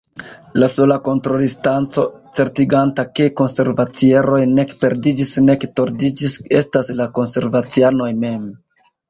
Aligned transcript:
La 0.61 0.67
sola 0.75 0.95
kontrolinstanco 1.07 2.05
certiganta, 2.37 3.05
ke 3.19 3.27
konversacieroj 3.41 4.41
nek 4.55 4.73
perdiĝis 4.87 5.31
nek 5.45 5.67
tordiĝis, 5.81 6.35
estas 6.63 6.91
la 7.03 7.09
konversacianoj 7.21 8.11
mem. 8.27 8.51